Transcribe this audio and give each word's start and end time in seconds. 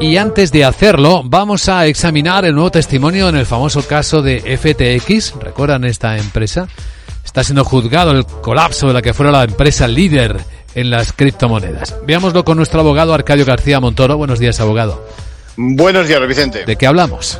Y 0.00 0.16
antes 0.16 0.52
de 0.52 0.64
hacerlo, 0.64 1.22
vamos 1.24 1.68
a 1.68 1.86
examinar 1.86 2.44
el 2.44 2.54
nuevo 2.54 2.70
testimonio 2.70 3.28
en 3.28 3.34
el 3.34 3.46
famoso 3.46 3.82
caso 3.82 4.22
de 4.22 4.38
FTX. 4.40 5.34
¿Recuerdan 5.40 5.84
esta 5.84 6.16
empresa? 6.16 6.68
Está 7.24 7.42
siendo 7.42 7.64
juzgado 7.64 8.12
el 8.12 8.24
colapso 8.24 8.86
de 8.86 8.92
la 8.92 9.02
que 9.02 9.12
fuera 9.12 9.32
la 9.32 9.42
empresa 9.42 9.88
líder 9.88 10.40
en 10.76 10.90
las 10.90 11.12
criptomonedas. 11.12 11.96
Veámoslo 12.06 12.44
con 12.44 12.58
nuestro 12.58 12.78
abogado 12.80 13.12
Arcadio 13.12 13.44
García 13.44 13.80
Montoro. 13.80 14.16
Buenos 14.16 14.38
días, 14.38 14.60
abogado. 14.60 15.04
Buenos 15.56 16.06
días, 16.06 16.24
Vicente. 16.28 16.64
¿De 16.64 16.76
qué 16.76 16.86
hablamos? 16.86 17.36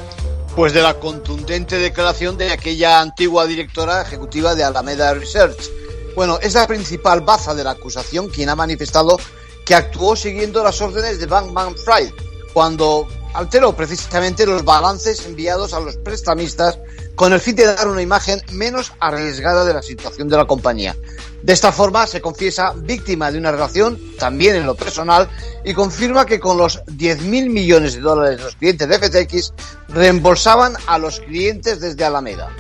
Pues 0.56 0.72
de 0.72 0.82
la 0.82 0.95
contundente 0.95 1.79
declaración 1.79 2.36
de 2.36 2.50
aquella 2.50 3.00
antigua 3.00 3.46
directora 3.46 4.02
ejecutiva 4.02 4.56
de 4.56 4.64
Alameda 4.64 5.14
Research. 5.14 5.70
Bueno, 6.16 6.40
es 6.43 6.54
la 6.54 6.66
principal 6.66 7.20
baza 7.20 7.54
de 7.54 7.62
la 7.62 7.70
acusación 7.70 8.29
quien 8.29 8.48
ha 8.48 8.56
manifestado 8.56 9.16
que 9.64 9.77
actuó 9.77 10.16
siguiendo 10.16 10.64
las 10.64 10.80
órdenes 10.80 11.20
de 11.20 11.27
Bankman 11.27 11.77
Fried 11.77 12.27
cuando 12.53 13.07
alteró 13.34 13.75
precisamente 13.75 14.47
los 14.47 14.65
balances 14.65 15.27
enviados 15.27 15.73
a 15.73 15.80
los 15.80 15.97
prestamistas 15.97 16.79
con 17.15 17.33
el 17.33 17.41
fin 17.41 17.56
de 17.56 17.66
dar 17.66 17.89
una 17.89 18.02
imagen 18.02 18.41
menos 18.52 18.93
arriesgada 19.01 19.65
de 19.65 19.75
la 19.75 19.83
situación 19.83 20.29
de 20.29 20.37
la 20.37 20.47
compañía. 20.47 20.97
De 21.42 21.53
esta 21.53 21.73
forma 21.73 22.06
se 22.06 22.20
confiesa 22.20 22.73
víctima 22.77 23.30
de 23.30 23.39
una 23.39 23.53
relación, 23.53 23.98
también 24.19 24.56
en 24.56 24.66
lo 24.66 24.75
personal, 24.75 25.29
y 25.65 25.73
confirma 25.73 26.27
que 26.27 26.41
con 26.41 26.59
los 26.59 26.84
10.000 26.84 27.48
millones 27.51 27.95
de 27.95 28.01
dólares 28.01 28.41
los 28.41 28.56
clientes 28.56 28.89
de 28.89 28.98
FTX 28.98 29.53
reembolsaban 29.89 30.75
a 30.87 30.98
los 30.98 31.20
clientes 31.20 31.80
desde 31.80 32.05
Alameda. 32.05 32.51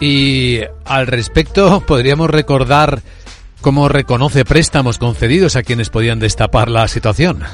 Y 0.00 0.60
al 0.84 1.06
respecto, 1.06 1.80
podríamos 1.86 2.28
recordar 2.30 3.02
cómo 3.60 3.88
reconoce 3.88 4.44
préstamos 4.44 4.98
concedidos 4.98 5.56
a 5.56 5.62
quienes 5.62 5.90
podían 5.90 6.18
destapar 6.18 6.70
la 6.70 6.86
situación. 6.88 7.44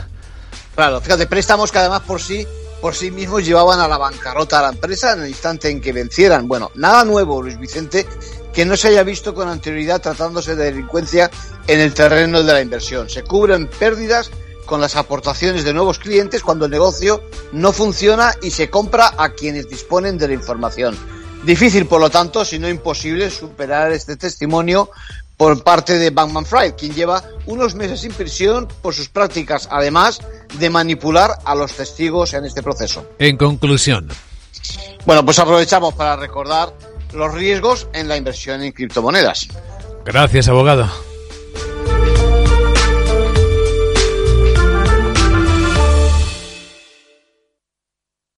Claro, 0.75 1.01
fíjate, 1.01 1.27
préstamos 1.27 1.71
que 1.71 1.79
además 1.79 2.01
por 2.03 2.21
sí, 2.21 2.47
por 2.81 2.95
sí 2.95 3.11
mismos 3.11 3.45
llevaban 3.45 3.81
a 3.81 3.89
la 3.89 3.99
bancarrota 3.99 4.59
a 4.59 4.63
la 4.63 4.69
empresa 4.71 5.13
en 5.13 5.23
el 5.23 5.29
instante 5.29 5.69
en 5.69 5.81
que 5.81 5.93
vencieran. 5.93 6.49
Bueno, 6.49 6.71
nada 6.75 7.05
nuevo, 7.05 7.43
Luis 7.43 7.59
Vicente, 7.59 8.07
que 8.53 8.65
no 8.65 8.77
se 8.77 8.89
haya 8.89 9.03
visto 9.03 9.35
con 9.35 9.49
anterioridad 9.49 10.01
tratándose 10.01 10.57
de 10.57 10.65
delincuencia 10.65 11.31
en 11.67 11.81
el 11.81 11.93
terreno 11.93 12.43
de 12.43 12.53
la 12.53 12.61
inversión. 12.61 13.09
Se 13.11 13.23
cubren 13.23 13.69
pérdidas 13.69 14.31
con 14.65 14.81
las 14.81 14.97
aportaciones 14.97 15.65
de 15.65 15.75
nuevos 15.75 15.99
clientes 15.99 16.43
cuando 16.43 16.65
el 16.65 16.71
negocio 16.71 17.23
no 17.53 17.73
funciona 17.73 18.35
y 18.43 18.51
se 18.51 18.71
compra 18.71 19.13
a 19.19 19.31
quienes 19.31 19.69
disponen 19.69 20.17
de 20.17 20.29
la 20.29 20.35
información. 20.35 20.97
Difícil, 21.45 21.87
por 21.87 22.01
lo 22.01 22.09
tanto, 22.09 22.45
si 22.45 22.59
no 22.59 22.69
imposible, 22.69 23.31
superar 23.31 23.93
este 23.93 24.17
testimonio 24.17 24.91
por 25.37 25.65
parte 25.65 25.99
de 25.99 26.11
Bankman 26.11 26.47
Fried, 26.47 26.75
quien 26.75 26.95
lleva 26.95 27.25
unos 27.47 27.75
meses 27.75 28.05
en 28.05 28.13
prisión 28.13 28.69
por 28.81 28.95
sus 28.95 29.09
prácticas, 29.09 29.69
además 29.73 30.21
de 30.59 30.71
manipular 30.71 31.31
a 31.45 31.55
los 31.55 31.73
testigos 31.75 32.35
en 32.35 32.45
este 32.45 32.63
proceso. 32.63 33.07
En 33.19 33.37
conclusión. 33.37 34.09
Bueno, 35.05 35.25
pues 35.25 35.39
aprovechamos 35.39 35.95
para 35.95 36.17
recordar 36.17 36.73
los 37.13 37.33
riesgos 37.35 37.89
en 37.93 38.09
la 38.09 38.17
inversión 38.17 38.63
en 38.63 38.73
criptomonedas. 38.73 39.49
Gracias, 40.05 40.49
abogado. 40.49 40.89